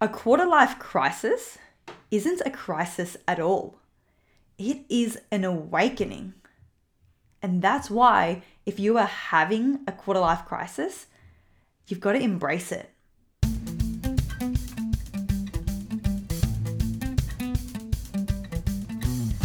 A 0.00 0.08
quarter 0.08 0.46
life 0.46 0.78
crisis 0.78 1.58
isn't 2.12 2.40
a 2.46 2.52
crisis 2.52 3.16
at 3.26 3.40
all, 3.40 3.80
it 4.56 4.84
is 4.88 5.18
an 5.32 5.44
awakening. 5.44 6.34
And 7.42 7.62
that's 7.62 7.90
why, 7.90 8.44
if 8.64 8.78
you 8.78 8.96
are 8.96 9.06
having 9.06 9.80
a 9.88 9.92
quarter 9.92 10.20
life 10.20 10.44
crisis, 10.44 11.06
you've 11.88 11.98
got 11.98 12.12
to 12.12 12.20
embrace 12.20 12.70
it. 12.70 12.90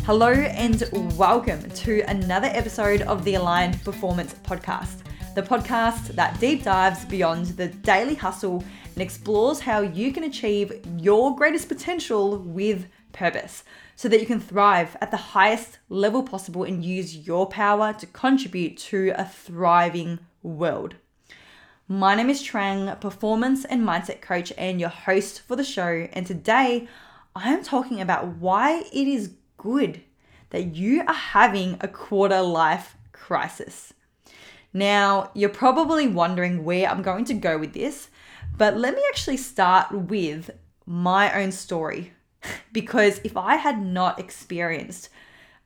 Hello, 0.05 0.29
and 0.33 0.83
welcome 1.17 1.67
to 1.67 2.01
another 2.01 2.49
episode 2.53 3.01
of 3.01 3.23
the 3.23 3.33
Aligned 3.33 3.83
Performance 3.83 4.35
Podcast, 4.43 4.99
the 5.35 5.41
podcast 5.41 6.09
that 6.09 6.39
deep 6.39 6.63
dives 6.63 7.05
beyond 7.05 7.47
the 7.47 7.67
daily 7.67 8.13
hustle 8.13 8.63
and 8.93 9.01
explores 9.01 9.59
how 9.59 9.81
you 9.81 10.13
can 10.13 10.25
achieve 10.25 10.79
your 10.99 11.35
greatest 11.35 11.67
potential 11.67 12.37
with 12.37 12.85
purpose 13.13 13.63
so 13.95 14.07
that 14.07 14.19
you 14.19 14.27
can 14.27 14.39
thrive 14.39 14.95
at 15.01 15.09
the 15.09 15.17
highest 15.17 15.79
level 15.89 16.21
possible 16.21 16.63
and 16.63 16.85
use 16.85 17.25
your 17.25 17.47
power 17.47 17.93
to 17.93 18.05
contribute 18.05 18.77
to 18.77 19.11
a 19.15 19.25
thriving 19.25 20.19
world. 20.43 20.95
My 21.87 22.13
name 22.13 22.29
is 22.29 22.43
Trang, 22.43 22.99
performance 23.01 23.65
and 23.65 23.81
mindset 23.81 24.21
coach, 24.21 24.53
and 24.55 24.79
your 24.79 24.89
host 24.89 25.41
for 25.41 25.55
the 25.55 25.63
show. 25.63 26.07
And 26.13 26.27
today 26.27 26.87
I 27.35 27.51
am 27.51 27.63
talking 27.63 27.99
about 27.99 28.37
why 28.37 28.83
it 28.93 29.07
is 29.07 29.33
good 29.57 30.03
that 30.51 30.75
you 30.75 31.01
are 31.07 31.13
having 31.13 31.77
a 31.81 31.87
quarter 31.87 32.41
life 32.41 32.95
crisis. 33.11 33.93
Now, 34.73 35.31
you're 35.33 35.49
probably 35.49 36.07
wondering 36.07 36.63
where 36.63 36.89
I'm 36.89 37.01
going 37.01 37.25
to 37.25 37.33
go 37.33 37.57
with 37.57 37.73
this, 37.73 38.09
but 38.57 38.77
let 38.77 38.95
me 38.95 39.03
actually 39.09 39.37
start 39.37 39.91
with 39.91 40.49
my 40.85 41.33
own 41.41 41.51
story. 41.51 42.13
because 42.71 43.19
if 43.23 43.37
I 43.37 43.55
had 43.55 43.83
not 43.83 44.19
experienced 44.19 45.09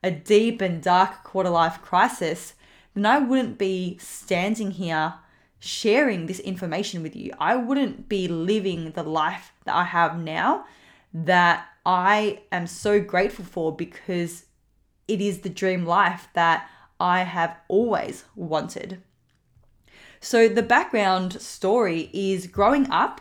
a 0.02 0.10
deep 0.10 0.60
and 0.60 0.82
dark 0.82 1.24
quarter 1.24 1.50
life 1.50 1.80
crisis, 1.82 2.54
then 2.94 3.06
I 3.06 3.18
wouldn't 3.18 3.58
be 3.58 3.98
standing 3.98 4.72
here 4.72 5.14
sharing 5.60 6.26
this 6.26 6.38
information 6.40 7.02
with 7.02 7.16
you. 7.16 7.32
I 7.38 7.56
wouldn't 7.56 8.08
be 8.08 8.28
living 8.28 8.92
the 8.92 9.02
life 9.02 9.52
that 9.64 9.74
I 9.74 9.84
have 9.84 10.18
now 10.18 10.66
that 11.12 11.66
I 11.84 12.42
am 12.52 12.66
so 12.66 13.00
grateful 13.00 13.44
for 13.44 13.74
because 13.74 14.44
it 15.08 15.20
is 15.20 15.40
the 15.40 15.48
dream 15.48 15.84
life 15.84 16.28
that 16.34 16.68
I 17.00 17.22
have 17.22 17.56
always 17.66 18.24
wanted. 18.36 19.02
So, 20.20 20.48
the 20.48 20.62
background 20.62 21.40
story 21.40 22.10
is 22.12 22.46
growing 22.46 22.90
up, 22.90 23.20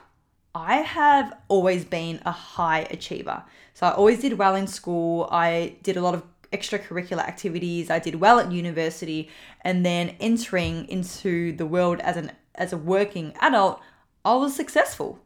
I 0.56 0.78
have 0.78 1.34
always 1.48 1.86
been 1.86 2.20
a 2.26 2.32
high 2.32 2.88
achiever. 2.90 3.44
So, 3.74 3.88
I 3.88 3.92
always 3.92 4.20
did 4.20 4.38
well 4.38 4.56
in 4.56 4.68
school. 4.68 5.28
I 5.32 5.76
did 5.84 5.98
a 5.98 6.02
lot 6.02 6.16
of 6.16 6.24
extracurricular 6.52 7.20
activities. 7.20 7.90
I 7.90 8.00
did 8.00 8.16
well 8.16 8.40
at 8.40 8.52
university. 8.52 9.30
And 9.62 9.86
then 9.86 10.16
entering 10.20 10.88
into 10.88 11.56
the 11.56 11.66
world 11.66 12.00
as, 12.02 12.18
an, 12.18 12.32
as 12.56 12.74
a 12.74 12.78
working 12.78 13.34
adult, 13.42 13.80
I 14.26 14.36
was 14.36 14.56
successful. 14.56 15.20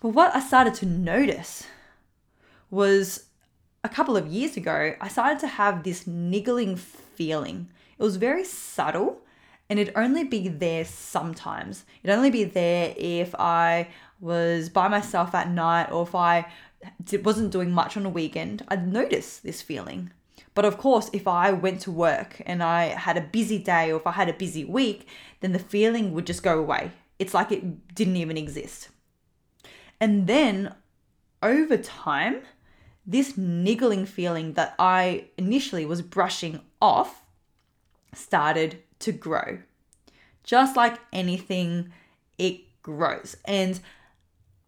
But 0.00 0.10
what 0.10 0.34
I 0.34 0.40
started 0.40 0.74
to 0.74 0.86
notice 0.86 1.66
was 2.70 3.26
a 3.82 3.88
couple 3.88 4.16
of 4.16 4.26
years 4.26 4.56
ago, 4.56 4.94
I 5.00 5.08
started 5.08 5.38
to 5.40 5.46
have 5.46 5.82
this 5.82 6.06
niggling 6.06 6.76
feeling. 6.76 7.68
It 7.98 8.02
was 8.02 8.16
very 8.16 8.44
subtle 8.44 9.20
and 9.68 9.78
it'd 9.78 9.96
only 9.96 10.24
be 10.24 10.48
there 10.48 10.84
sometimes. 10.84 11.84
It'd 12.02 12.16
only 12.16 12.30
be 12.30 12.44
there 12.44 12.94
if 12.96 13.34
I 13.34 13.88
was 14.20 14.68
by 14.68 14.88
myself 14.88 15.34
at 15.34 15.50
night 15.50 15.90
or 15.90 16.02
if 16.02 16.14
I 16.14 16.46
wasn't 17.22 17.52
doing 17.52 17.70
much 17.70 17.96
on 17.96 18.06
a 18.06 18.10
weekend. 18.10 18.64
I'd 18.68 18.92
notice 18.92 19.38
this 19.38 19.62
feeling. 19.62 20.12
But 20.54 20.64
of 20.64 20.78
course, 20.78 21.10
if 21.12 21.26
I 21.26 21.50
went 21.50 21.80
to 21.82 21.90
work 21.90 22.40
and 22.46 22.62
I 22.62 22.84
had 22.86 23.16
a 23.16 23.22
busy 23.22 23.58
day 23.58 23.90
or 23.90 23.96
if 23.96 24.06
I 24.06 24.12
had 24.12 24.28
a 24.28 24.34
busy 24.34 24.64
week, 24.64 25.08
then 25.40 25.52
the 25.52 25.58
feeling 25.58 26.12
would 26.12 26.26
just 26.26 26.42
go 26.42 26.58
away. 26.58 26.92
It's 27.18 27.34
like 27.34 27.50
it 27.50 27.94
didn't 27.94 28.16
even 28.16 28.36
exist. 28.36 28.88
And 30.00 30.26
then 30.26 30.74
over 31.42 31.76
time, 31.76 32.42
this 33.06 33.36
niggling 33.36 34.06
feeling 34.06 34.54
that 34.54 34.74
I 34.78 35.26
initially 35.36 35.84
was 35.84 36.02
brushing 36.02 36.60
off 36.80 37.22
started 38.12 38.82
to 39.00 39.12
grow. 39.12 39.58
Just 40.42 40.76
like 40.76 40.98
anything, 41.12 41.92
it 42.38 42.60
grows. 42.82 43.36
And 43.44 43.80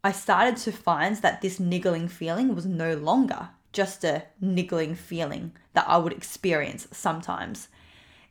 I 0.02 0.12
started 0.12 0.56
to 0.58 0.72
find 0.72 1.16
that 1.16 1.42
this 1.42 1.58
niggling 1.60 2.08
feeling 2.08 2.54
was 2.54 2.66
no 2.66 2.94
longer 2.94 3.50
just 3.72 4.04
a 4.04 4.22
niggling 4.40 4.94
feeling 4.94 5.52
that 5.74 5.84
I 5.86 5.98
would 5.98 6.14
experience 6.14 6.88
sometimes. 6.92 7.68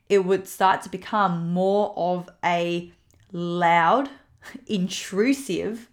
It 0.10 0.26
would 0.26 0.48
start 0.48 0.82
to 0.82 0.90
become 0.90 1.54
more 1.54 1.94
of 1.96 2.30
a 2.44 2.92
loud, 3.32 4.10
intrusive 4.68 5.90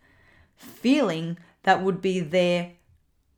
feeling 0.56 1.36
that 1.64 1.82
would 1.82 2.00
be 2.00 2.20
there 2.20 2.72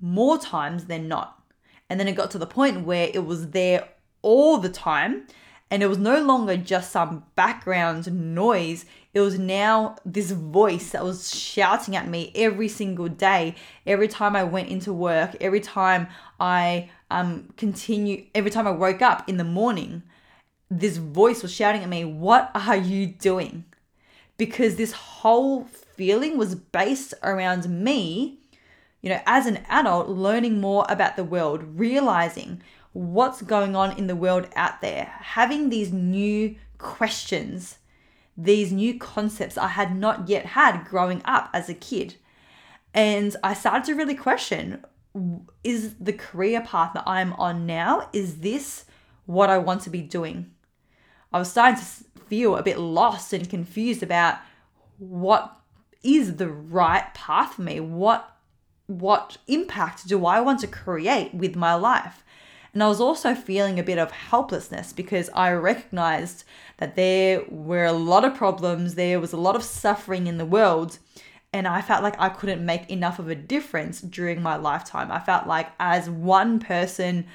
more 0.00 0.38
times 0.38 0.84
than 0.84 1.08
not. 1.08 1.42
And 1.91 1.98
then 1.98 2.06
it 2.06 2.12
got 2.12 2.31
to 2.32 2.38
the 2.38 2.46
point 2.46 2.86
where 2.86 3.10
it 3.12 3.26
was 3.26 3.50
there 3.50 3.88
all 4.22 4.58
the 4.58 4.69
time 4.69 5.26
and 5.70 5.82
it 5.82 5.86
was 5.86 5.98
no 5.98 6.22
longer 6.22 6.56
just 6.56 6.92
some 6.92 7.25
background 7.34 8.12
noise. 8.34 8.84
It 9.12 9.20
was 9.20 9.38
now 9.38 9.97
this 10.04 10.30
voice 10.30 10.91
that 10.91 11.04
was 11.04 11.34
shouting 11.34 11.97
at 11.97 12.08
me 12.08 12.32
every 12.34 12.69
single 12.69 13.08
day, 13.08 13.54
every 13.86 14.08
time 14.08 14.36
I 14.36 14.44
went 14.44 14.69
into 14.69 14.92
work, 14.92 15.36
every 15.41 15.60
time 15.60 16.08
I 16.38 16.91
um 17.10 17.48
continue, 17.56 18.26
every 18.34 18.50
time 18.50 18.66
I 18.66 18.72
woke 18.72 19.02
up 19.02 19.28
in 19.28 19.36
the 19.36 19.44
morning. 19.44 20.02
This 20.70 20.97
voice 20.97 21.42
was 21.42 21.52
shouting 21.52 21.82
at 21.82 21.88
me, 21.88 22.04
"What 22.04 22.50
are 22.54 22.76
you 22.76 23.06
doing?" 23.06 23.64
Because 24.36 24.76
this 24.76 24.92
whole 24.92 25.64
feeling 25.64 26.36
was 26.36 26.54
based 26.54 27.14
around 27.22 27.69
me 27.69 28.41
you 29.04 29.10
know, 29.10 29.20
as 29.26 29.44
an 29.44 29.58
adult, 29.69 30.08
learning 30.08 30.62
more 30.62 30.86
about 30.88 31.16
the 31.16 31.25
world, 31.25 31.62
realizing 31.78 32.62
what's 32.94 33.43
going 33.43 33.77
on 33.77 33.99
in 33.99 34.06
the 34.06 34.16
world 34.16 34.49
out 34.55 34.81
there, 34.81 35.12
having 35.21 35.69
these 35.69 35.93
new 35.93 36.55
questions, 36.78 37.78
these 38.37 38.72
new 38.72 38.99
concepts 38.99 39.59
I 39.59 39.69
had 39.69 39.97
not 39.97 40.28
yet 40.28 40.47
had 40.47 40.84
growing 40.84 41.21
up 41.25 41.50
as 41.53 41.69
a 41.69 41.75
kid. 41.75 42.15
And 42.94 43.37
I 43.43 43.53
started 43.53 43.84
to 43.87 43.94
really 43.94 44.15
question 44.15 44.84
is 45.62 45.94
the 46.00 46.12
career 46.12 46.60
path 46.60 46.93
that 46.94 47.05
I'm 47.06 47.32
on 47.34 47.66
now, 47.66 48.09
is 48.12 48.38
this 48.38 48.84
what 49.26 49.50
I 49.50 49.59
want 49.59 49.82
to 49.82 49.91
be 49.91 50.03
doing? 50.03 50.50
I 51.32 51.38
was 51.38 51.50
starting 51.50 51.78
to 51.78 51.84
feel 52.28 52.56
a 52.56 52.62
bit 52.62 52.78
lost 52.78 53.32
and 53.32 53.49
confused 53.49 54.03
about 54.03 54.38
what 54.99 55.56
is 56.03 56.37
the 56.37 56.49
right 56.49 57.12
path 57.15 57.55
for 57.55 57.62
me? 57.62 57.81
What 57.81 58.31
what 58.87 59.38
impact 59.47 60.06
do 60.06 60.26
I 60.26 60.41
want 60.41 60.61
to 60.61 60.66
create 60.66 61.32
with 61.32 61.56
my 61.56 61.75
life? 61.75 62.23
And 62.74 62.82
I 62.82 62.88
was 62.88 63.00
also 63.00 63.36
feeling 63.36 63.78
a 63.78 63.84
bit 63.84 63.98
of 63.98 64.10
helplessness 64.10 64.92
because 64.92 65.30
I 65.32 65.52
recognized 65.52 66.42
that 66.78 66.96
there 66.96 67.44
were 67.48 67.84
a 67.84 67.92
lot 67.92 68.24
of 68.24 68.34
problems, 68.34 68.96
there 68.96 69.20
was 69.20 69.32
a 69.32 69.38
lot 69.38 69.54
of 69.54 69.62
suffering 69.62 70.26
in 70.26 70.38
the 70.38 70.44
world, 70.44 70.98
and 71.52 71.68
I 71.68 71.80
felt 71.80 72.02
like 72.02 72.18
I 72.18 72.28
couldn't 72.30 72.66
make 72.66 72.90
enough 72.90 73.20
of 73.20 73.28
a 73.28 73.36
difference 73.36 74.00
during 74.00 74.42
my 74.42 74.56
lifetime. 74.56 75.12
I 75.12 75.20
felt 75.20 75.46
like, 75.46 75.70
as 75.78 76.10
one 76.10 76.58
person, 76.58 77.26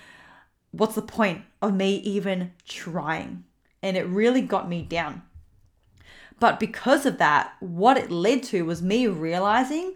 what's 0.71 0.95
the 0.95 1.01
point 1.01 1.43
of 1.61 1.73
me 1.73 1.95
even 1.99 2.51
trying? 2.67 3.45
And 3.81 3.95
it 3.95 4.07
really 4.07 4.41
got 4.41 4.67
me 4.67 4.81
down. 4.81 5.21
But 6.37 6.59
because 6.59 7.05
of 7.05 7.17
that, 7.19 7.53
what 7.61 7.95
it 7.95 8.11
led 8.11 8.43
to 8.43 8.65
was 8.65 8.81
me 8.81 9.07
realizing, 9.07 9.95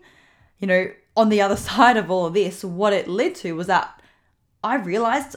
you 0.57 0.67
know, 0.67 0.91
on 1.17 1.27
the 1.27 1.41
other 1.41 1.55
side 1.57 1.97
of 1.97 2.09
all 2.09 2.27
of 2.27 2.33
this, 2.33 2.63
what 2.63 2.93
it 2.93 3.09
led 3.09 3.35
to 3.35 3.57
was 3.57 3.67
that 3.67 3.99
I 4.63 4.75
realized 4.75 5.35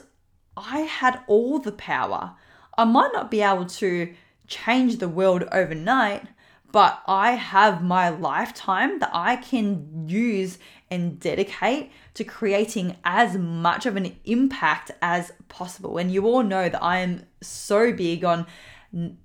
I 0.56 0.80
had 0.80 1.20
all 1.26 1.58
the 1.58 1.72
power. 1.72 2.34
I 2.78 2.84
might 2.84 3.10
not 3.12 3.30
be 3.30 3.42
able 3.42 3.66
to 3.66 4.14
change 4.46 4.98
the 4.98 5.08
world 5.08 5.44
overnight, 5.50 6.28
but 6.70 7.02
I 7.06 7.32
have 7.32 7.82
my 7.82 8.08
lifetime 8.08 8.98
that 9.00 9.10
I 9.12 9.36
can 9.36 10.06
use 10.08 10.58
and 10.90 11.18
dedicate 11.18 11.90
to 12.14 12.24
creating 12.24 12.96
as 13.04 13.36
much 13.36 13.86
of 13.86 13.96
an 13.96 14.16
impact 14.24 14.92
as 15.02 15.32
possible. 15.48 15.98
And 15.98 16.12
you 16.12 16.26
all 16.26 16.42
know 16.42 16.68
that 16.68 16.82
I 16.82 16.98
am 16.98 17.24
so 17.40 17.92
big 17.92 18.24
on 18.24 18.46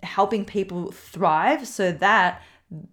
helping 0.02 0.46
people 0.46 0.92
thrive 0.92 1.68
so 1.68 1.92
that 1.92 2.42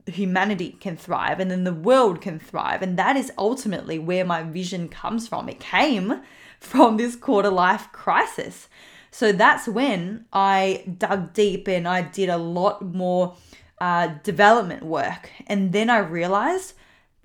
humanity 0.07 0.77
can 0.81 0.97
thrive 0.97 1.41
and 1.41 1.51
then 1.51 1.65
the 1.65 1.73
world 1.73 2.21
can 2.21 2.39
thrive. 2.39 2.83
And 2.83 2.99
that 2.99 3.17
is 3.17 3.33
ultimately 3.39 3.99
where 3.99 4.25
my 4.25 4.43
vision 4.43 4.89
comes 4.89 5.29
from. 5.29 5.49
It 5.49 5.61
came 5.61 6.21
from 6.61 6.97
this 6.97 7.17
quarter 7.17 7.51
life 7.51 7.89
crisis. 7.93 8.69
So 9.11 9.33
that's 9.33 9.67
when 9.67 10.27
I 10.33 10.85
dug 10.99 11.33
deep 11.33 11.67
and 11.69 11.89
I 11.89 12.03
did 12.03 12.29
a 12.29 12.37
lot 12.37 12.83
more 12.83 13.37
uh, 13.81 14.09
development 14.23 14.83
work. 14.85 15.31
And 15.47 15.73
then 15.73 15.89
I 15.91 15.99
realized 15.99 16.75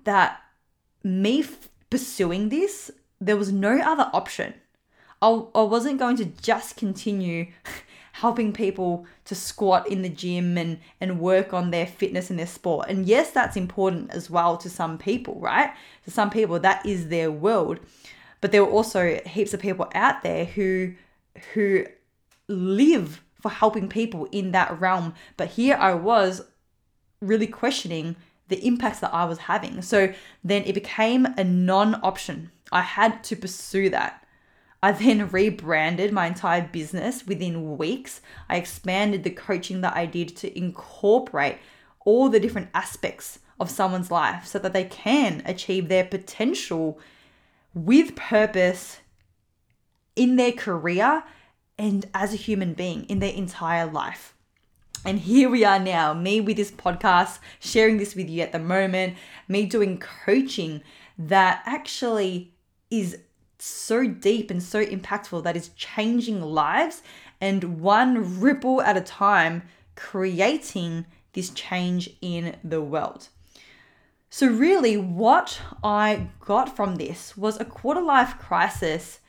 that 0.04 0.40
me 1.02 1.40
f- 1.40 1.68
pursuing 1.90 2.48
this, 2.48 2.90
there 3.20 3.36
was 3.36 3.52
no 3.52 3.78
other 3.78 4.08
option. 4.12 4.54
I, 5.20 5.28
I 5.54 5.62
wasn't 5.62 5.98
going 5.98 6.16
to 6.16 6.24
just 6.24 6.76
continue 6.76 7.48
helping 8.12 8.52
people 8.52 9.06
to 9.24 9.34
squat 9.34 9.88
in 9.88 10.02
the 10.02 10.08
gym 10.08 10.56
and 10.56 10.78
and 11.00 11.18
work 11.18 11.52
on 11.52 11.70
their 11.70 11.86
fitness 11.86 12.30
and 12.30 12.38
their 12.38 12.46
sport. 12.46 12.88
And 12.88 13.06
yes, 13.06 13.30
that's 13.30 13.56
important 13.56 14.10
as 14.12 14.30
well 14.30 14.56
to 14.58 14.70
some 14.70 14.98
people, 14.98 15.38
right? 15.40 15.72
To 16.04 16.10
some 16.10 16.30
people 16.30 16.58
that 16.60 16.86
is 16.86 17.08
their 17.08 17.30
world. 17.30 17.80
But 18.44 18.52
there 18.52 18.62
were 18.62 18.70
also 18.70 19.18
heaps 19.24 19.54
of 19.54 19.60
people 19.60 19.90
out 19.94 20.22
there 20.22 20.44
who 20.44 20.92
who 21.54 21.86
live 22.46 23.22
for 23.40 23.50
helping 23.50 23.88
people 23.88 24.28
in 24.32 24.52
that 24.52 24.78
realm. 24.78 25.14
But 25.38 25.52
here 25.52 25.76
I 25.76 25.94
was 25.94 26.42
really 27.22 27.46
questioning 27.46 28.16
the 28.48 28.62
impacts 28.66 29.00
that 29.00 29.14
I 29.14 29.24
was 29.24 29.38
having. 29.38 29.80
So 29.80 30.12
then 30.44 30.62
it 30.64 30.74
became 30.74 31.24
a 31.38 31.42
non 31.42 31.98
option. 32.02 32.50
I 32.70 32.82
had 32.82 33.24
to 33.24 33.34
pursue 33.34 33.88
that. 33.88 34.22
I 34.82 34.92
then 34.92 35.26
rebranded 35.32 36.12
my 36.12 36.26
entire 36.26 36.68
business 36.70 37.26
within 37.26 37.78
weeks. 37.78 38.20
I 38.50 38.56
expanded 38.56 39.24
the 39.24 39.30
coaching 39.30 39.80
that 39.80 39.96
I 39.96 40.04
did 40.04 40.36
to 40.36 40.54
incorporate 40.54 41.56
all 42.04 42.28
the 42.28 42.40
different 42.40 42.68
aspects 42.74 43.38
of 43.58 43.70
someone's 43.70 44.10
life 44.10 44.44
so 44.44 44.58
that 44.58 44.74
they 44.74 44.84
can 44.84 45.40
achieve 45.46 45.88
their 45.88 46.04
potential 46.04 47.00
with 47.74 48.16
purpose 48.16 49.00
in 50.16 50.36
their 50.36 50.52
career 50.52 51.24
and 51.76 52.06
as 52.14 52.32
a 52.32 52.36
human 52.36 52.74
being 52.74 53.04
in 53.04 53.18
their 53.18 53.32
entire 53.32 53.86
life. 53.86 54.34
And 55.04 55.18
here 55.18 55.50
we 55.50 55.64
are 55.64 55.78
now, 55.78 56.14
me 56.14 56.40
with 56.40 56.56
this 56.56 56.70
podcast, 56.70 57.38
sharing 57.60 57.98
this 57.98 58.14
with 58.14 58.30
you 58.30 58.40
at 58.40 58.52
the 58.52 58.58
moment, 58.58 59.16
me 59.48 59.66
doing 59.66 59.98
coaching 59.98 60.82
that 61.18 61.62
actually 61.66 62.54
is 62.90 63.18
so 63.58 64.06
deep 64.06 64.50
and 64.50 64.62
so 64.62 64.84
impactful 64.84 65.42
that 65.44 65.56
is 65.56 65.68
changing 65.70 66.40
lives 66.40 67.02
and 67.40 67.80
one 67.80 68.40
ripple 68.40 68.80
at 68.80 68.96
a 68.96 69.00
time 69.00 69.62
creating 69.94 71.06
this 71.34 71.50
change 71.50 72.10
in 72.22 72.56
the 72.64 72.80
world. 72.80 73.28
So, 74.36 74.48
really, 74.48 74.96
what 74.96 75.60
I 75.84 76.26
got 76.40 76.74
from 76.74 76.96
this 76.96 77.36
was 77.36 77.60
a 77.60 77.64
quarter 77.64 78.00
life 78.00 78.36
crisis. 78.36 79.20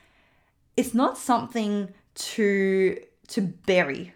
It's 0.76 0.94
not 0.94 1.16
something 1.16 1.94
to, 2.34 2.98
to 3.28 3.40
bury 3.40 4.14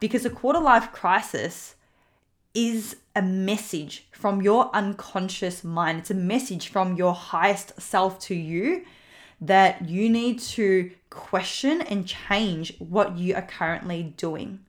because 0.00 0.24
a 0.24 0.30
quarter 0.30 0.60
life 0.60 0.92
crisis 0.92 1.74
is 2.54 2.96
a 3.14 3.20
message 3.20 4.06
from 4.12 4.40
your 4.40 4.74
unconscious 4.74 5.62
mind. 5.62 5.98
It's 5.98 6.10
a 6.10 6.14
message 6.14 6.68
from 6.68 6.96
your 6.96 7.12
highest 7.12 7.78
self 7.78 8.18
to 8.20 8.34
you 8.34 8.86
that 9.42 9.90
you 9.90 10.08
need 10.08 10.38
to 10.56 10.90
question 11.10 11.82
and 11.82 12.06
change 12.06 12.74
what 12.78 13.18
you 13.18 13.34
are 13.34 13.42
currently 13.42 14.14
doing. 14.16 14.60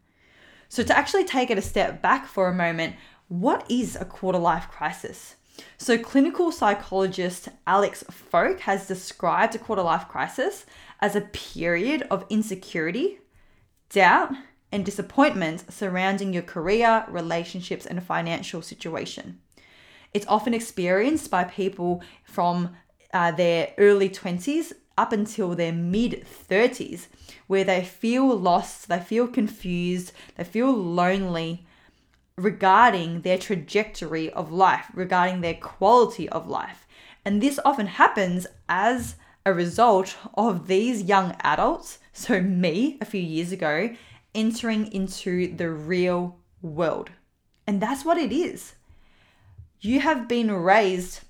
So, 0.68 0.84
to 0.84 0.98
actually 0.98 1.24
take 1.24 1.50
it 1.50 1.58
a 1.58 1.62
step 1.62 2.02
back 2.02 2.28
for 2.28 2.50
a 2.50 2.54
moment, 2.54 2.98
what 3.30 3.66
is 3.72 3.96
a 3.96 4.04
quarter 4.04 4.38
life 4.38 4.68
crisis? 4.70 5.36
So, 5.78 5.98
clinical 5.98 6.52
psychologist 6.52 7.50
Alex 7.68 8.04
Fowke 8.10 8.62
has 8.62 8.88
described 8.88 9.56
a 9.56 9.60
quarter 9.60 9.82
life 9.82 10.08
crisis 10.08 10.66
as 11.02 11.16
a 11.16 11.22
period 11.22 12.04
of 12.10 12.26
insecurity, 12.30 13.20
doubt, 13.90 14.34
and 14.72 14.86
disappointment 14.86 15.72
surrounding 15.72 16.34
your 16.34 16.44
career, 16.44 17.06
relationships, 17.08 17.86
and 17.86 18.02
financial 18.04 18.62
situation. 18.62 19.40
It's 20.14 20.28
often 20.28 20.54
experienced 20.54 21.30
by 21.30 21.44
people 21.44 22.02
from 22.24 22.76
uh, 23.14 23.32
their 23.32 23.74
early 23.78 24.10
20s 24.10 24.74
up 24.98 25.12
until 25.12 25.56
their 25.56 25.74
mid 25.74 26.26
30s, 26.26 27.08
where 27.48 27.64
they 27.64 27.84
feel 27.84 28.28
lost, 28.28 28.88
they 28.88 29.00
feel 29.00 29.28
confused, 29.28 30.12
they 30.36 30.44
feel 30.44 30.72
lonely 30.72 31.66
regarding 32.38 33.22
their 33.22 33.38
trajectory 33.38 34.30
of 34.32 34.52
life, 34.52 34.88
regarding 34.94 35.42
their 35.42 35.54
quality 35.54 36.28
of 36.30 36.48
life. 36.48 36.88
And 37.24 37.42
this 37.42 37.60
often 37.64 37.88
happens 37.88 38.46
as 38.68 39.16
a 39.46 39.54
result 39.54 40.18
of 40.36 40.68
these 40.68 41.04
young 41.04 41.36
adults, 41.42 42.00
so 42.14 42.42
me 42.42 42.98
a 43.00 43.06
few 43.06 43.22
years 43.22 43.52
ago, 43.52 43.96
entering 44.34 44.92
into 44.92 45.56
the 45.56 45.70
real 45.70 46.38
world. 46.62 47.10
And 47.66 47.82
that's 47.82 48.04
what 48.04 48.18
it 48.18 48.32
is. 48.32 48.74
You 49.80 50.02
have 50.02 50.28
been 50.28 50.52
raised 50.52 51.22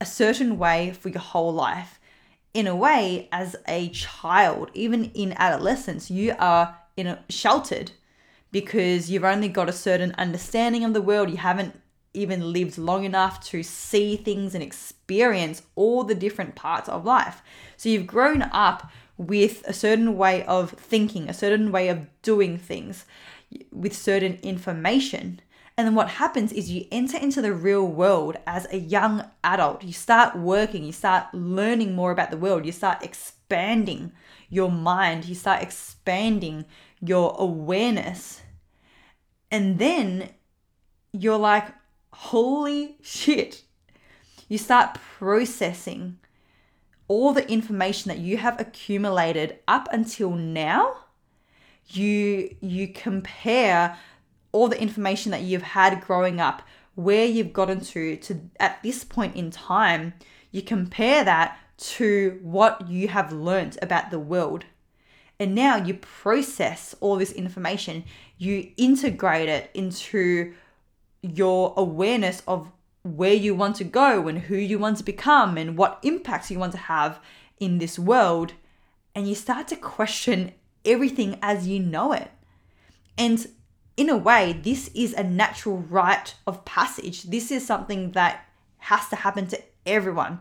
a 0.00 0.06
certain 0.06 0.58
way 0.58 0.92
for 0.92 1.08
your 1.08 1.20
whole 1.20 1.54
life. 1.54 2.00
In 2.52 2.66
a 2.66 2.76
way, 2.76 3.28
as 3.32 3.56
a 3.66 3.88
child, 3.90 4.70
even 4.74 5.06
in 5.12 5.34
adolescence, 5.38 6.10
you 6.10 6.34
are 6.38 6.76
in 6.96 7.06
a, 7.06 7.24
sheltered 7.28 7.92
because 8.52 9.10
you've 9.10 9.24
only 9.24 9.48
got 9.48 9.68
a 9.68 9.72
certain 9.72 10.14
understanding 10.18 10.84
of 10.84 10.94
the 10.94 11.02
world. 11.02 11.30
You 11.30 11.36
haven't 11.36 11.80
even 12.14 12.52
lived 12.52 12.78
long 12.78 13.04
enough 13.04 13.44
to 13.44 13.62
see 13.62 14.16
things 14.16 14.54
and 14.54 14.62
experience 14.62 15.62
all 15.74 16.02
the 16.04 16.14
different 16.14 16.54
parts 16.54 16.88
of 16.88 17.04
life. 17.04 17.42
So 17.76 17.88
you've 17.88 18.06
grown 18.06 18.42
up 18.42 18.90
with 19.18 19.62
a 19.66 19.72
certain 19.72 20.16
way 20.16 20.44
of 20.44 20.70
thinking, 20.70 21.28
a 21.28 21.34
certain 21.34 21.72
way 21.72 21.88
of 21.88 22.06
doing 22.22 22.58
things, 22.58 23.04
with 23.70 23.96
certain 23.96 24.38
information. 24.42 25.40
And 25.78 25.86
then 25.86 25.94
what 25.94 26.08
happens 26.08 26.52
is 26.52 26.70
you 26.70 26.86
enter 26.90 27.18
into 27.18 27.42
the 27.42 27.52
real 27.52 27.86
world 27.86 28.36
as 28.46 28.66
a 28.72 28.78
young 28.78 29.28
adult. 29.44 29.84
You 29.84 29.92
start 29.92 30.36
working, 30.36 30.84
you 30.84 30.92
start 30.92 31.26
learning 31.34 31.94
more 31.94 32.12
about 32.12 32.30
the 32.30 32.38
world, 32.38 32.64
you 32.64 32.72
start 32.72 33.02
expanding 33.02 34.12
your 34.48 34.70
mind, 34.70 35.26
you 35.26 35.34
start 35.34 35.62
expanding 35.62 36.64
your 37.00 37.34
awareness. 37.38 38.42
And 39.50 39.78
then 39.78 40.30
you're 41.12 41.38
like, 41.38 41.68
holy 42.12 42.96
shit. 43.02 43.62
You 44.48 44.58
start 44.58 44.98
processing 45.18 46.18
all 47.08 47.32
the 47.32 47.48
information 47.50 48.08
that 48.08 48.18
you 48.18 48.36
have 48.36 48.60
accumulated 48.60 49.58
up 49.68 49.88
until 49.92 50.30
now. 50.30 50.96
You 51.88 52.56
you 52.60 52.88
compare 52.88 53.96
all 54.52 54.68
the 54.68 54.80
information 54.80 55.30
that 55.32 55.42
you've 55.42 55.62
had 55.62 56.00
growing 56.00 56.40
up, 56.40 56.62
where 56.94 57.26
you've 57.26 57.52
gotten 57.52 57.80
to, 57.80 58.16
to 58.16 58.40
at 58.58 58.82
this 58.82 59.04
point 59.04 59.36
in 59.36 59.50
time, 59.50 60.14
you 60.50 60.62
compare 60.62 61.22
that 61.24 61.58
to 61.76 62.38
what 62.42 62.88
you 62.88 63.08
have 63.08 63.32
learned 63.32 63.78
about 63.82 64.10
the 64.10 64.18
world. 64.18 64.64
And 65.38 65.54
now 65.54 65.76
you 65.76 65.94
process 65.94 66.94
all 67.00 67.16
this 67.16 67.32
information, 67.32 68.04
you 68.38 68.72
integrate 68.76 69.48
it 69.48 69.70
into 69.74 70.54
your 71.22 71.74
awareness 71.76 72.42
of 72.46 72.70
where 73.02 73.34
you 73.34 73.54
want 73.54 73.76
to 73.76 73.84
go 73.84 74.28
and 74.28 74.38
who 74.38 74.56
you 74.56 74.78
want 74.78 74.98
to 74.98 75.04
become 75.04 75.56
and 75.56 75.76
what 75.76 76.00
impacts 76.02 76.50
you 76.50 76.58
want 76.58 76.72
to 76.72 76.78
have 76.78 77.20
in 77.60 77.78
this 77.78 77.98
world. 77.98 78.54
And 79.14 79.28
you 79.28 79.34
start 79.34 79.68
to 79.68 79.76
question 79.76 80.52
everything 80.84 81.38
as 81.42 81.68
you 81.68 81.80
know 81.80 82.12
it. 82.12 82.30
And 83.18 83.46
in 83.96 84.10
a 84.10 84.16
way, 84.16 84.52
this 84.52 84.88
is 84.94 85.14
a 85.14 85.22
natural 85.22 85.78
rite 85.78 86.34
of 86.46 86.64
passage. 86.64 87.24
This 87.24 87.50
is 87.50 87.66
something 87.66 88.12
that 88.12 88.46
has 88.78 89.08
to 89.08 89.16
happen 89.16 89.46
to 89.48 89.62
everyone. 89.86 90.40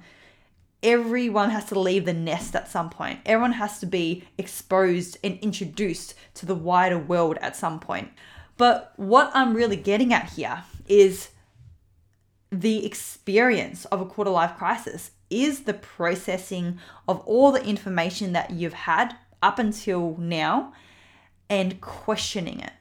Everyone 0.86 1.50
has 1.50 1.66
to 1.66 1.80
leave 1.80 2.06
the 2.06 2.14
nest 2.14 2.56
at 2.56 2.70
some 2.70 2.92
point. 2.92 3.20
Everyone 3.26 3.54
has 3.54 3.80
to 3.80 3.88
be 3.88 4.24
exposed 4.38 5.18
and 5.24 5.40
introduced 5.40 6.14
to 6.36 6.46
the 6.46 6.54
wider 6.54 7.00
world 7.00 7.40
at 7.42 7.56
some 7.56 7.80
point. 7.80 8.12
But 8.56 8.94
what 8.96 9.32
I'm 9.34 9.56
really 9.56 9.78
getting 9.78 10.14
at 10.14 10.30
here 10.34 10.64
is 10.88 11.30
the 12.52 12.86
experience 12.86 13.86
of 13.86 14.00
a 14.00 14.06
quarter 14.06 14.30
life 14.30 14.56
crisis 14.58 15.10
is 15.32 15.62
the 15.62 15.74
processing 15.74 16.80
of 17.08 17.20
all 17.22 17.52
the 17.52 17.66
information 17.66 18.34
that 18.34 18.52
you've 18.52 18.74
had 18.74 19.16
up 19.42 19.58
until 19.58 20.16
now 20.18 20.72
and 21.50 21.82
questioning 21.82 22.60
it. 22.60 22.74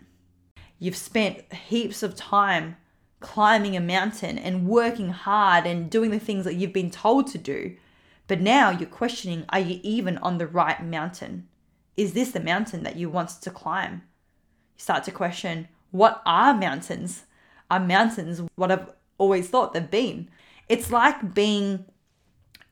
You've 0.79 0.95
spent 0.95 1.51
heaps 1.53 2.03
of 2.03 2.15
time 2.15 2.77
climbing 3.21 3.75
a 3.75 3.81
mountain 3.81 4.37
and 4.37 4.69
working 4.69 5.09
hard 5.09 5.67
and 5.67 5.91
doing 5.91 6.11
the 6.11 6.19
things 6.19 6.45
that 6.45 6.57
you've 6.57 6.75
been 6.75 6.91
told 6.91 7.27
to 7.29 7.39
do. 7.39 7.75
But 8.27 8.41
now 8.41 8.71
you're 8.71 8.89
questioning 8.89 9.45
are 9.51 9.61
you 9.61 9.81
even 9.83 10.19
on 10.19 10.39
the 10.39 10.47
right 10.47 10.83
mountain? 10.85 11.49
Is 11.97 12.13
this 12.13 12.33
the 12.33 12.41
mountain 12.41 12.83
that 12.83 12.97
you 12.97 13.09
want 13.09 13.31
to 13.31 13.51
climb? 13.51 14.03
You 14.77 14.83
start 14.83 15.05
to 15.05 15.11
question 15.11 15.69
what 15.91 16.23
are 16.27 16.55
mountains? 16.55 17.25
Are 17.71 17.81
mountains 17.81 18.43
what 18.57 18.73
I've 18.73 18.91
always 19.19 19.49
thought 19.49 19.73
they've 19.73 19.91
been? 19.91 20.29
It's 20.69 20.91
like 20.91 21.35
being 21.35 21.85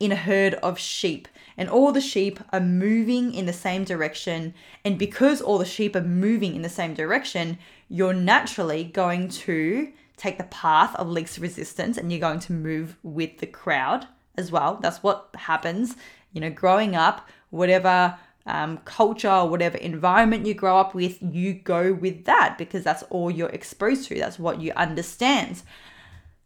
in 0.00 0.10
a 0.10 0.16
herd 0.16 0.54
of 0.54 0.78
sheep 0.78 1.28
and 1.56 1.68
all 1.68 1.92
the 1.92 2.00
sheep 2.00 2.40
are 2.52 2.60
moving 2.60 3.32
in 3.32 3.46
the 3.46 3.52
same 3.52 3.84
direction. 3.84 4.54
And 4.84 4.98
because 4.98 5.40
all 5.40 5.58
the 5.58 5.64
sheep 5.64 5.94
are 5.94 6.00
moving 6.00 6.56
in 6.56 6.62
the 6.62 6.68
same 6.68 6.94
direction, 6.94 7.58
you're 7.88 8.14
naturally 8.14 8.84
going 8.84 9.28
to 9.28 9.92
take 10.16 10.38
the 10.38 10.44
path 10.44 10.94
of 10.96 11.08
least 11.08 11.38
resistance 11.38 11.98
and 11.98 12.10
you're 12.10 12.20
going 12.20 12.40
to 12.40 12.52
move 12.52 12.96
with 13.02 13.38
the 13.38 13.46
crowd 13.46 14.08
as 14.36 14.50
well. 14.50 14.78
That's 14.80 15.02
what 15.02 15.30
happens. 15.34 15.96
You 16.32 16.40
know, 16.40 16.50
growing 16.50 16.96
up, 16.96 17.28
whatever 17.50 18.18
um, 18.46 18.78
culture, 18.78 19.44
whatever 19.44 19.78
environment 19.78 20.46
you 20.46 20.54
grow 20.54 20.78
up 20.78 20.94
with, 20.94 21.18
you 21.22 21.54
go 21.54 21.92
with 21.92 22.24
that 22.24 22.56
because 22.58 22.82
that's 22.82 23.02
all 23.04 23.30
you're 23.30 23.48
exposed 23.50 24.08
to. 24.08 24.18
That's 24.18 24.38
what 24.38 24.60
you 24.60 24.72
understand. 24.72 25.62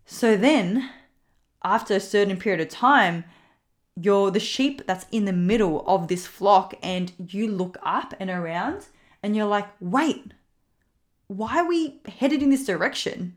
So 0.05 0.37
then, 0.37 0.91
after 1.65 1.95
a 1.95 2.01
certain 2.01 2.37
period 2.37 2.61
of 2.61 2.69
time, 2.69 3.25
you're 3.97 4.31
the 4.31 4.41
sheep 4.41 4.87
that's 4.87 5.07
in 5.11 5.25
the 5.25 5.33
middle 5.33 5.85
of 5.87 6.09
this 6.09 6.27
flock, 6.27 6.75
and 6.83 7.13
you 7.19 7.51
look 7.51 7.79
up 7.83 8.13
and 8.21 8.29
around 8.29 8.87
and 9.23 9.35
you're 9.35 9.47
like, 9.47 9.69
wait, 9.81 10.33
why 11.29 11.59
are 11.59 11.67
we 11.67 12.01
headed 12.07 12.43
in 12.43 12.51
this 12.51 12.67
direction? 12.67 13.37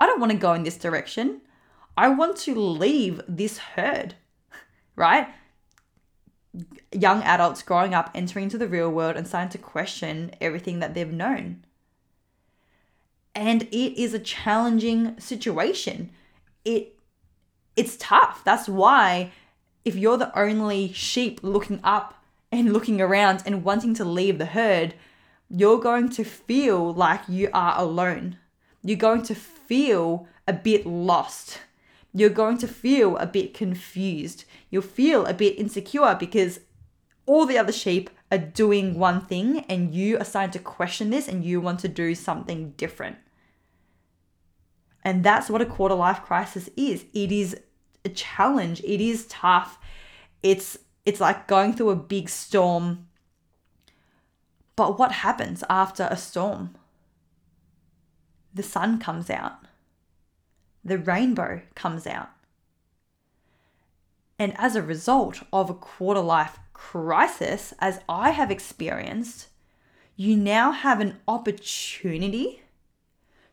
I 0.00 0.06
don't 0.06 0.18
want 0.18 0.32
to 0.32 0.38
go 0.38 0.54
in 0.54 0.64
this 0.64 0.78
direction. 0.78 1.42
I 1.96 2.08
want 2.08 2.36
to 2.38 2.54
leave 2.54 3.20
this 3.28 3.58
herd, 3.58 4.14
right? 4.96 5.28
Young 6.90 7.22
adults 7.22 7.62
growing 7.62 7.94
up, 7.94 8.10
entering 8.14 8.44
into 8.44 8.58
the 8.58 8.68
real 8.68 8.90
world 8.90 9.16
and 9.16 9.26
starting 9.26 9.50
to 9.50 9.58
question 9.58 10.32
everything 10.40 10.80
that 10.80 10.94
they've 10.94 11.12
known. 11.12 11.64
And 13.34 13.62
it 13.64 14.00
is 14.00 14.14
a 14.14 14.18
challenging 14.18 15.18
situation. 15.18 16.10
It 16.64 16.98
it's 17.74 17.96
tough. 17.96 18.42
That's 18.44 18.68
why 18.68 19.32
if 19.84 19.96
you're 19.96 20.18
the 20.18 20.38
only 20.38 20.92
sheep 20.92 21.40
looking 21.42 21.80
up 21.82 22.22
and 22.50 22.72
looking 22.72 23.00
around 23.00 23.42
and 23.46 23.64
wanting 23.64 23.94
to 23.94 24.04
leave 24.04 24.36
the 24.38 24.46
herd, 24.46 24.94
you're 25.48 25.80
going 25.80 26.10
to 26.10 26.24
feel 26.24 26.92
like 26.92 27.22
you 27.28 27.48
are 27.54 27.78
alone. 27.78 28.36
You're 28.82 28.98
going 28.98 29.22
to 29.22 29.34
feel 29.34 30.26
a 30.46 30.52
bit 30.52 30.84
lost 30.84 31.60
you're 32.12 32.30
going 32.30 32.58
to 32.58 32.68
feel 32.68 33.16
a 33.16 33.26
bit 33.26 33.54
confused. 33.54 34.44
You'll 34.70 34.82
feel 34.82 35.24
a 35.26 35.34
bit 35.34 35.58
insecure 35.58 36.14
because 36.18 36.60
all 37.26 37.46
the 37.46 37.58
other 37.58 37.72
sheep 37.72 38.10
are 38.30 38.38
doing 38.38 38.98
one 38.98 39.20
thing 39.20 39.60
and 39.68 39.94
you 39.94 40.18
are 40.18 40.24
starting 40.24 40.50
to 40.52 40.58
question 40.58 41.10
this 41.10 41.28
and 41.28 41.44
you 41.44 41.60
want 41.60 41.80
to 41.80 41.88
do 41.88 42.14
something 42.14 42.72
different. 42.76 43.16
And 45.04 45.24
that's 45.24 45.50
what 45.50 45.62
a 45.62 45.66
quarter 45.66 45.94
life 45.94 46.22
crisis 46.22 46.68
is. 46.76 47.06
It 47.12 47.32
is 47.32 47.56
a 48.04 48.08
challenge. 48.08 48.80
It 48.80 49.00
is 49.00 49.26
tough. 49.26 49.78
It's 50.42 50.78
it's 51.04 51.20
like 51.20 51.48
going 51.48 51.72
through 51.72 51.90
a 51.90 51.96
big 51.96 52.28
storm. 52.28 53.08
But 54.76 54.98
what 54.98 55.12
happens 55.12 55.64
after 55.68 56.06
a 56.10 56.16
storm? 56.16 56.76
The 58.54 58.62
sun 58.62 58.98
comes 58.98 59.28
out 59.28 59.61
the 60.84 60.98
rainbow 60.98 61.62
comes 61.74 62.06
out. 62.06 62.30
And 64.38 64.54
as 64.58 64.74
a 64.74 64.82
result 64.82 65.42
of 65.52 65.70
a 65.70 65.74
quarter 65.74 66.20
life 66.20 66.58
crisis, 66.72 67.72
as 67.78 68.00
I 68.08 68.30
have 68.30 68.50
experienced, 68.50 69.48
you 70.16 70.36
now 70.36 70.72
have 70.72 71.00
an 71.00 71.18
opportunity 71.28 72.62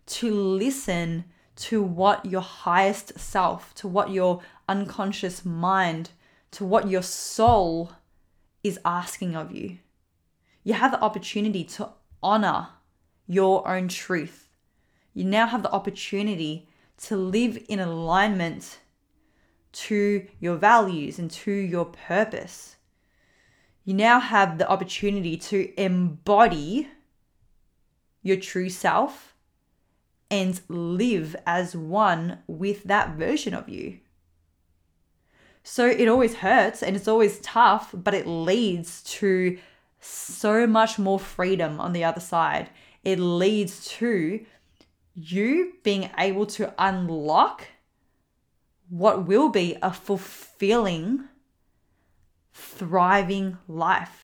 to 0.07 0.33
listen 0.33 1.25
to 1.55 1.83
what 1.83 2.25
your 2.25 2.41
highest 2.41 3.19
self, 3.19 3.75
to 3.75 3.87
what 3.87 4.11
your 4.11 4.41
unconscious 4.67 5.45
mind, 5.45 6.11
to 6.51 6.65
what 6.65 6.89
your 6.89 7.03
soul 7.03 7.91
is 8.63 8.79
asking 8.83 9.35
of 9.35 9.51
you. 9.51 9.77
You 10.63 10.73
have 10.73 10.91
the 10.91 11.01
opportunity 11.01 11.63
to 11.65 11.89
honor 12.23 12.69
your 13.27 13.67
own 13.67 13.87
truth. 13.89 14.49
You 15.13 15.25
now 15.25 15.47
have 15.47 15.63
the 15.63 15.71
opportunity 15.71 16.68
to 17.03 17.15
live 17.15 17.63
in 17.67 17.79
alignment 17.79 18.79
to 19.71 20.27
your 20.39 20.55
values 20.55 21.19
and 21.19 21.29
to 21.31 21.51
your 21.51 21.85
purpose. 21.85 22.75
You 23.85 23.93
now 23.93 24.19
have 24.19 24.57
the 24.57 24.69
opportunity 24.69 25.37
to 25.37 25.73
embody 25.81 26.89
your 28.21 28.37
true 28.37 28.69
self 28.69 29.35
and 30.29 30.61
live 30.67 31.35
as 31.45 31.75
one 31.75 32.39
with 32.47 32.83
that 32.83 33.15
version 33.15 33.53
of 33.53 33.69
you. 33.69 33.99
So 35.63 35.87
it 35.87 36.07
always 36.07 36.35
hurts 36.35 36.83
and 36.83 36.95
it's 36.95 37.07
always 37.07 37.39
tough, 37.39 37.89
but 37.93 38.13
it 38.13 38.27
leads 38.27 39.03
to 39.03 39.57
so 39.99 40.65
much 40.67 40.97
more 40.97 41.19
freedom 41.19 41.79
on 41.79 41.93
the 41.93 42.03
other 42.03 42.21
side. 42.21 42.69
It 43.03 43.19
leads 43.19 43.85
to 43.97 44.45
you 45.15 45.73
being 45.83 46.09
able 46.17 46.45
to 46.45 46.73
unlock 46.77 47.67
what 48.89 49.27
will 49.27 49.49
be 49.49 49.77
a 49.81 49.93
fulfilling, 49.93 51.25
thriving 52.53 53.57
life. 53.67 54.21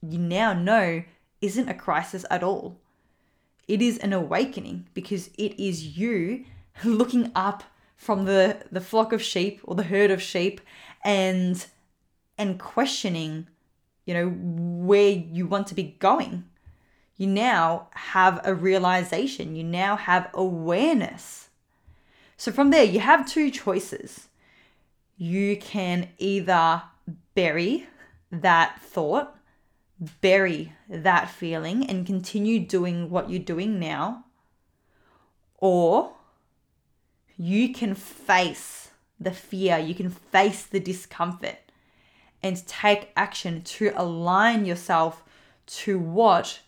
You 0.00 0.18
now 0.18 0.52
know 0.52 1.04
isn't 1.40 1.68
a 1.68 1.74
crisis 1.74 2.24
at 2.30 2.42
all. 2.42 2.80
It 3.68 3.82
is 3.82 3.98
an 3.98 4.12
awakening 4.12 4.88
because 4.94 5.28
it 5.38 5.60
is 5.62 5.98
you 5.98 6.44
looking 6.84 7.30
up 7.34 7.64
from 7.96 8.24
the, 8.24 8.64
the 8.72 8.80
flock 8.80 9.12
of 9.12 9.22
sheep 9.22 9.60
or 9.64 9.74
the 9.74 9.84
herd 9.84 10.10
of 10.10 10.22
sheep 10.22 10.60
and 11.04 11.66
and 12.38 12.58
questioning, 12.58 13.46
you 14.06 14.14
know, 14.14 14.30
where 14.30 15.10
you 15.10 15.46
want 15.46 15.66
to 15.68 15.74
be 15.74 15.96
going 16.00 16.44
you 17.16 17.26
now 17.26 17.88
have 17.92 18.40
a 18.44 18.54
realization, 18.54 19.56
you 19.56 19.64
now 19.64 19.96
have 19.96 20.30
awareness. 20.34 21.48
So 22.36 22.50
from 22.50 22.70
there, 22.70 22.84
you 22.84 23.00
have 23.00 23.28
two 23.28 23.50
choices. 23.50 24.28
You 25.16 25.56
can 25.56 26.08
either 26.18 26.82
bury 27.34 27.86
that 28.30 28.80
thought, 28.80 29.36
bury 30.20 30.72
that 30.88 31.30
feeling, 31.30 31.88
and 31.88 32.06
continue 32.06 32.60
doing 32.60 33.10
what 33.10 33.30
you're 33.30 33.38
doing 33.38 33.78
now, 33.78 34.24
or 35.58 36.12
you 37.36 37.72
can 37.72 37.94
face 37.94 38.90
the 39.20 39.30
fear, 39.30 39.78
you 39.78 39.94
can 39.94 40.10
face 40.10 40.64
the 40.64 40.80
discomfort 40.80 41.58
and 42.42 42.66
take 42.66 43.12
action 43.16 43.62
to 43.62 43.92
align 43.94 44.64
yourself 44.64 45.22
to 45.66 45.98
what 45.98 46.60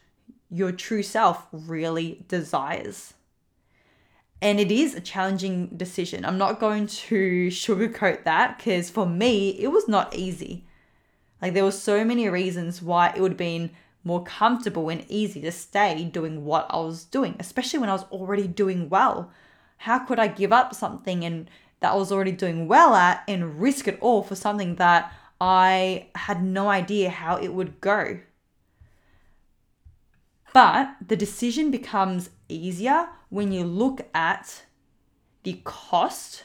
your 0.55 0.71
true 0.71 1.03
self 1.03 1.49
really 1.51 2.25
desires. 2.29 3.15
And 4.41 4.61
it 4.61 4.71
is 4.71 4.95
a 4.95 5.01
challenging 5.01 5.67
decision. 5.77 6.25
I'm 6.25 6.39
not 6.39 6.61
going 6.61 6.87
to 6.87 7.49
sugarcoat 7.51 8.23
that 8.23 8.59
because 8.59 8.89
for 8.89 9.05
me, 9.05 9.51
it 9.59 9.73
was 9.73 9.89
not 9.89 10.15
easy. 10.15 10.65
Like, 11.43 11.55
there 11.55 11.65
were 11.65 11.73
so 11.73 12.05
many 12.05 12.29
reasons 12.29 12.81
why 12.81 13.09
it 13.09 13.21
would 13.21 13.33
have 13.33 13.39
been 13.39 13.71
more 14.05 14.23
comfortable 14.23 14.91
and 14.91 15.05
easy 15.09 15.41
to 15.41 15.51
stay 15.51 16.05
doing 16.05 16.45
what 16.45 16.67
I 16.71 16.77
was 16.77 17.05
doing, 17.05 17.35
especially 17.41 17.81
when 17.81 17.89
I 17.89 17.95
was 17.95 18.05
already 18.05 18.47
doing 18.47 18.89
well. 18.89 19.33
How 19.79 19.99
could 19.99 20.21
I 20.21 20.29
give 20.29 20.53
up 20.53 20.73
something 20.73 21.25
and 21.25 21.51
that 21.81 21.93
I 21.93 21.97
was 21.97 22.13
already 22.13 22.33
doing 22.33 22.69
well 22.69 22.95
at 22.95 23.25
and 23.27 23.61
risk 23.61 23.89
it 23.89 23.99
all 24.01 24.23
for 24.23 24.37
something 24.37 24.77
that 24.77 25.13
I 25.41 26.11
had 26.15 26.45
no 26.45 26.69
idea 26.69 27.11
how 27.11 27.39
it 27.39 27.49
would 27.49 27.81
go? 27.81 28.21
But 30.55 30.95
the 31.05 31.17
decision 31.17 31.73
becomes 31.73 32.31
easier 32.49 33.09
when 33.29 33.51
you 33.51 33.65
look 33.65 34.09
at 34.15 34.63
the 35.43 35.61
cost 35.65 36.45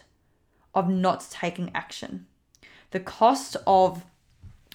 of 0.74 0.90
not 0.90 1.28
taking 1.30 1.70
action, 1.76 2.26
the 2.90 3.00
cost 3.00 3.56
of 3.68 4.04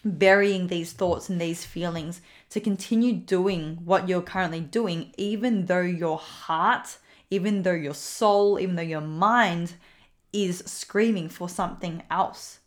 burying 0.04 0.68
these 0.68 0.92
thoughts 0.92 1.28
and 1.28 1.40
these 1.40 1.64
feelings 1.64 2.20
to 2.50 2.60
continue 2.60 3.12
doing 3.12 3.80
what 3.84 4.08
you're 4.08 4.22
currently 4.22 4.60
doing, 4.60 5.12
even 5.18 5.66
though 5.66 5.80
your 5.80 6.18
heart, 6.18 6.98
even 7.28 7.64
though 7.64 7.72
your 7.72 7.94
soul, 7.94 8.60
even 8.60 8.76
though 8.76 8.82
your 8.82 9.00
mind 9.00 9.74
is 10.32 10.62
screaming 10.64 11.28
for 11.28 11.48
something 11.48 12.04
else. 12.08 12.60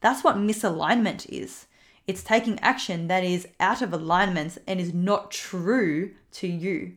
That's 0.00 0.24
what 0.24 0.36
misalignment 0.36 1.26
is. 1.28 1.66
It's 2.08 2.22
taking 2.22 2.58
action 2.60 3.06
that 3.08 3.22
is 3.22 3.46
out 3.60 3.82
of 3.82 3.92
alignment 3.92 4.56
and 4.66 4.80
is 4.80 4.94
not 4.94 5.30
true 5.30 6.14
to 6.32 6.48
you. 6.48 6.94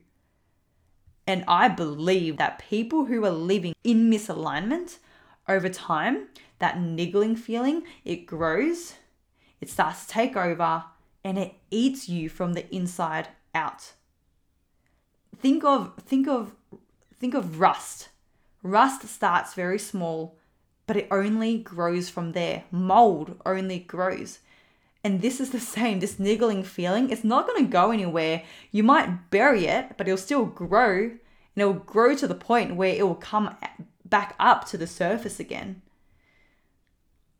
And 1.28 1.44
I 1.50 1.68
believe 1.68 2.38
that 2.38 2.60
people 2.70 3.06
who 3.06 3.26
are 3.26 3.32
living 3.32 3.76
in 3.84 4.10
misalignment 4.10 5.00
over 5.50 5.68
time, 5.68 6.30
that 6.60 6.80
niggling 6.80 7.36
feeling, 7.36 7.84
it 8.06 8.26
grows, 8.26 8.94
it 9.60 9.70
starts 9.70 10.06
to 10.06 10.14
take 10.14 10.38
over, 10.38 10.86
and 11.26 11.38
it 11.38 11.56
eats 11.70 12.08
you 12.08 12.30
from 12.30 12.54
the 12.54 12.74
inside 12.74 13.28
out. 13.54 13.92
Think 15.38 15.66
of 15.66 15.94
think 16.06 16.26
of 16.30 16.54
think 17.20 17.34
of 17.34 17.60
rust. 17.60 18.10
Rust 18.64 19.06
starts 19.10 19.56
very 19.56 19.80
small, 19.80 20.38
but 20.88 20.96
it 20.96 21.08
only 21.12 21.58
grows 21.58 22.10
from 22.10 22.32
there. 22.32 22.64
Mold 22.72 23.42
only 23.46 23.80
grows. 23.80 24.40
And 25.04 25.22
this 25.22 25.40
is 25.40 25.50
the 25.50 25.60
same, 25.78 26.00
this 26.00 26.20
niggling 26.20 26.64
feeling, 26.64 27.10
it's 27.10 27.24
not 27.24 27.48
going 27.48 27.66
to 27.66 27.72
go 27.72 27.92
anywhere. 27.92 28.44
You 28.72 28.84
might 28.84 29.30
bury 29.30 29.66
it, 29.66 29.98
but 29.98 30.08
it'll 30.08 30.18
still 30.18 30.46
grow 30.46 31.12
and 31.56 31.62
it 31.62 31.66
will 31.66 31.74
grow 31.74 32.16
to 32.16 32.28
the 32.28 32.36
point 32.36 32.76
where 32.76 32.96
it 32.96 33.06
will 33.06 33.16
come 33.16 33.56
back 34.06 34.36
up 34.40 34.66
to 34.70 34.78
the 34.78 34.88
surface 34.88 35.40
again. 35.40 35.82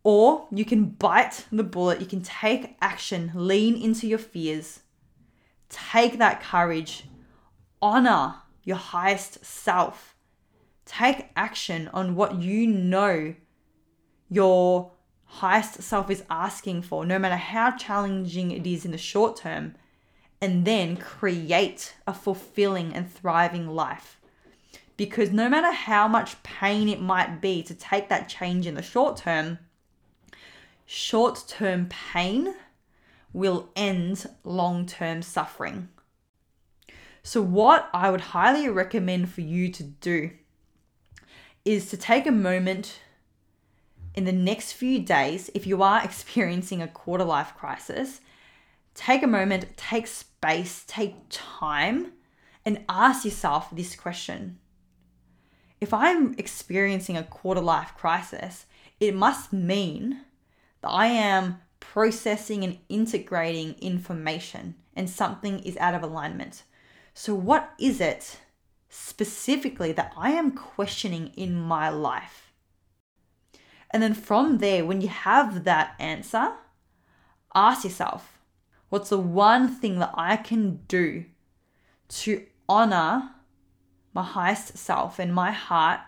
Or 0.04 0.48
you 0.52 0.66
can 0.66 0.86
bite 0.86 1.46
the 1.52 1.64
bullet, 1.64 2.02
you 2.02 2.08
can 2.08 2.22
take 2.22 2.76
action, 2.82 3.32
lean 3.36 3.76
into 3.76 4.08
your 4.08 4.20
fears, 4.20 4.80
take 5.70 6.18
that 6.18 6.42
courage, 6.42 7.06
honor 7.82 8.36
your 8.64 8.78
highest 8.78 9.46
self, 9.46 10.16
take 10.86 11.30
action 11.36 11.90
on 11.94 12.16
what 12.16 12.42
you 12.42 12.66
know 12.68 13.36
your 14.30 14.92
highest 15.36 15.82
self 15.82 16.10
is 16.10 16.24
asking 16.30 16.82
for, 16.82 17.06
no 17.06 17.18
matter 17.18 17.38
how 17.38 17.72
challenging 17.72 18.52
it 18.52 18.68
is 18.68 18.84
in 18.84 18.92
the 18.92 18.98
short 18.98 19.38
term, 19.38 19.76
and 20.42 20.66
then 20.66 20.98
create 20.98 21.94
a 22.06 22.14
fulfilling 22.14 22.94
and 22.94 23.10
thriving 23.10 23.68
life. 23.68 24.20
Because 24.98 25.32
no 25.32 25.48
matter 25.48 25.72
how 25.72 26.08
much 26.08 26.44
pain 26.44 26.90
it 26.90 27.02
might 27.02 27.40
be 27.40 27.64
to 27.64 27.74
take 27.74 28.10
that 28.10 28.28
change 28.28 28.68
in 28.68 28.76
the 28.76 28.82
short 28.82 29.18
term, 29.18 29.60
short 30.86 31.46
term 31.48 31.88
pain 31.88 32.54
will 33.32 33.70
end 33.76 34.26
long 34.44 34.86
term 34.86 35.22
suffering. 35.22 35.88
So, 37.24 37.42
what 37.42 37.90
I 37.94 38.12
would 38.12 38.22
highly 38.22 38.68
recommend 38.68 39.30
for 39.30 39.42
you 39.42 39.70
to 39.70 39.84
do 39.84 40.32
is 41.64 41.90
to 41.90 41.98
take 41.98 42.28
a 42.28 42.32
moment 42.32 43.00
in 44.14 44.26
the 44.26 44.32
next 44.32 44.74
few 44.74 45.00
days, 45.00 45.50
if 45.54 45.66
you 45.66 45.82
are 45.82 46.04
experiencing 46.04 46.82
a 46.82 46.88
quarter 46.88 47.24
life 47.24 47.54
crisis, 47.58 48.22
take 48.94 49.24
a 49.24 49.28
moment, 49.28 49.78
take 49.78 50.08
space, 50.08 50.84
take 50.88 51.16
time, 51.30 52.14
and 52.66 52.84
ask 52.90 53.26
yourself 53.26 53.70
this 53.72 53.96
question 53.96 54.60
If 55.80 55.94
I'm 55.94 56.36
experiencing 56.38 57.18
a 57.18 57.24
quarter 57.24 57.62
life 57.62 57.94
crisis, 57.98 58.66
it 59.00 59.16
must 59.16 59.52
mean 59.52 60.22
that 60.82 60.90
I 60.90 61.08
am 61.08 61.60
processing 61.80 62.64
and 62.64 62.78
integrating 62.90 63.76
information 63.82 64.76
and 64.96 65.10
something 65.10 65.60
is 65.60 65.78
out 65.78 65.96
of 65.96 66.04
alignment. 66.04 66.64
So, 67.14 67.34
what 67.36 67.74
is 67.80 68.00
it 68.00 68.40
specifically 68.90 69.92
that 69.94 70.14
I 70.18 70.32
am 70.32 70.52
questioning 70.52 71.32
in 71.36 71.56
my 71.56 71.90
life? 71.90 72.41
And 73.92 74.02
then 74.02 74.14
from 74.14 74.60
there, 74.60 74.86
when 74.86 75.02
you 75.02 75.10
have 75.10 75.66
that 75.66 75.96
answer, 76.00 76.54
ask 77.54 77.84
yourself, 77.84 78.40
what's 78.90 79.10
the 79.10 79.20
one 79.20 79.68
thing 79.68 80.00
that 80.00 80.12
I 80.14 80.38
can 80.38 80.78
do 80.88 81.26
to 82.10 82.46
honor 82.68 83.32
my 84.14 84.24
highest 84.24 84.78
self 84.78 85.20
and 85.20 85.34
my 85.34 85.52
heart 85.52 86.00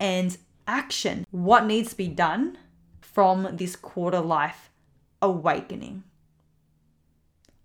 and 0.00 0.36
action? 0.66 1.26
What 1.30 1.66
needs 1.66 1.90
to 1.90 1.96
be 1.96 2.08
done 2.08 2.56
from 3.02 3.56
this 3.56 3.76
quarter 3.76 4.20
life 4.20 4.70
awakening? 5.20 6.04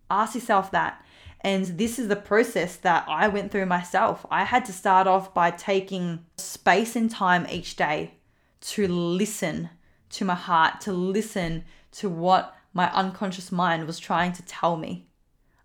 Ask 0.10 0.36
yourself 0.36 0.70
that. 0.72 1.02
And 1.40 1.66
this 1.66 1.98
is 1.98 2.10
the 2.10 2.16
process 2.18 2.76
that 2.78 3.06
I 3.08 3.30
went 3.30 3.52
through 3.52 3.66
myself. 3.66 4.26
I 4.30 4.44
had 4.44 4.66
to 4.66 4.74
start 4.74 5.08
off 5.08 5.34
by 5.34 5.52
taking 5.52 6.26
space 6.38 6.96
and 6.96 7.10
time 7.10 7.48
each 7.50 7.76
day 7.78 8.16
to 8.64 8.88
listen 8.88 9.70
to 10.10 10.26
my 10.26 10.36
heart, 10.36 10.82
to 10.82 10.94
listen 10.94 11.64
to 11.92 12.10
what 12.10 12.56
my 12.74 12.92
unconscious 12.94 13.52
mind 13.52 13.86
was 13.86 14.00
trying 14.00 14.34
to 14.34 14.44
tell 14.44 14.78
me. 14.78 15.08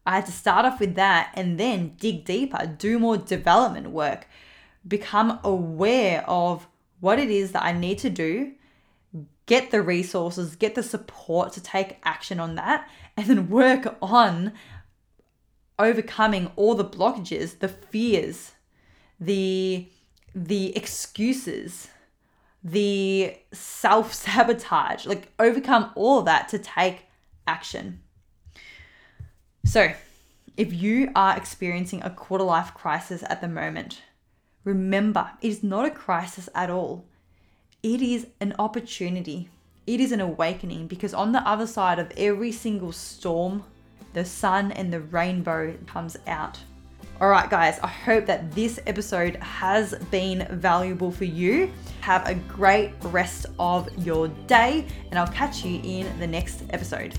I 0.07 0.17
had 0.17 0.26
to 0.26 0.33
start 0.33 0.64
off 0.64 0.81
with 0.81 0.95
that 0.95 1.33
and 1.35 1.59
then 1.59 1.95
dig 1.99 2.25
deeper, 2.25 2.67
do 2.67 2.99
more 2.99 3.17
development 3.17 3.90
work, 3.90 4.26
become 4.87 5.38
aware 5.45 6.25
of 6.28 6.67
what 7.00 7.19
it 7.19 7.31
is 7.31 7.52
that 7.52 7.62
I 7.62 7.73
need 7.73 7.99
to 7.99 8.11
do 8.11 8.52
get 9.49 9.71
the 9.71 9.83
resources, 9.83 10.55
get 10.55 10.75
the 10.76 10.83
support 10.83 11.55
to 11.55 11.61
take 11.61 11.97
action 12.05 12.38
on 12.38 12.55
that, 12.55 12.88
and 13.16 13.27
then 13.27 13.49
work 13.49 13.96
on 14.01 14.53
overcoming 15.79 16.53
all 16.55 16.75
the 16.75 16.85
blockages, 16.85 17.59
the 17.59 17.68
fears, 17.68 18.53
the 19.18 19.88
the 20.35 20.77
excuses, 20.77 21.88
the 22.62 23.37
self-sabotage, 23.53 25.07
like 25.07 25.33
overcome 25.38 25.90
all 25.94 26.23
that 26.23 26.49
to 26.49 26.59
take 26.59 27.07
action. 27.47 28.01
So, 29.64 29.92
if 30.57 30.73
you 30.73 31.11
are 31.14 31.37
experiencing 31.37 32.03
a 32.03 32.11
quarter 32.11 32.44
life 32.44 32.75
crisis 32.75 33.23
at 33.29 33.40
the 33.40 33.49
moment, 33.49 34.03
remember 34.64 35.31
it 35.40 35.49
is 35.49 35.62
not 35.62 35.87
a 35.87 35.90
crisis 35.90 36.49
at 36.55 36.71
all 36.71 37.05
it 37.83 38.03
is 38.03 38.27
an 38.40 38.55
opportunity. 38.59 39.49
It 39.87 40.01
is 40.01 40.12
an 40.12 40.21
awakening 40.21 40.88
because 40.88 41.14
on 41.14 41.33
the 41.33 41.47
other 41.47 41.66
side 41.66 41.99
of 41.99 42.12
every 42.16 42.53
single 42.53 42.92
storm, 42.92 43.64
the 44.14 44.25
sun 44.25 44.73
and 44.73 44.92
the 44.92 45.01
rainbow 45.01 45.77
comes 45.87 46.16
out. 46.27 46.59
All 47.20 47.28
right, 47.28 47.50
guys, 47.50 47.81
I 47.81 47.88
hope 47.88 48.26
that 48.26 48.52
this 48.52 48.78
episode 48.87 49.35
has 49.37 49.92
been 50.12 50.46
valuable 50.52 51.11
for 51.11 51.24
you. 51.24 51.68
Have 52.00 52.24
a 52.28 52.37
great 52.37 52.92
rest 53.07 53.46
of 53.59 53.88
your 54.07 54.28
day, 54.46 54.87
and 55.11 55.18
I'll 55.18 55.26
catch 55.26 55.64
you 55.64 55.81
in 55.83 56.16
the 56.20 56.28
next 56.28 56.62
episode. 56.70 57.18